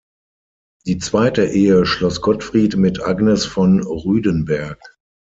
Die 0.87 0.97
zweite 0.97 1.45
Ehe 1.45 1.85
schloss 1.85 2.21
Gottfried 2.21 2.75
mit 2.75 3.03
Agnes 3.03 3.45
von 3.45 3.83
Rüdenberg. 3.83 4.79